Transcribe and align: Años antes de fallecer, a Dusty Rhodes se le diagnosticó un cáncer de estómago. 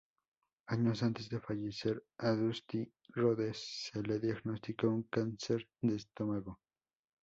Años 0.65 1.03
antes 1.03 1.29
de 1.29 1.39
fallecer, 1.39 2.03
a 2.17 2.31
Dusty 2.31 2.91
Rhodes 3.09 3.89
se 3.91 4.01
le 4.01 4.19
diagnosticó 4.19 4.87
un 4.89 5.03
cáncer 5.03 5.67
de 5.79 5.97
estómago. 5.97 6.59